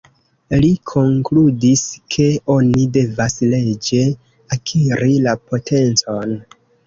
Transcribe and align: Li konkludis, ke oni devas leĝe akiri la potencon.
Li 0.61 0.69
konkludis, 0.91 1.83
ke 2.15 2.25
oni 2.55 2.87
devas 2.97 3.37
leĝe 3.51 4.01
akiri 4.57 5.13
la 5.29 5.37
potencon. 5.51 6.35